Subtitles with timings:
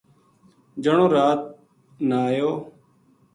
[0.83, 1.41] جنو رات
[2.07, 2.51] نا اَیو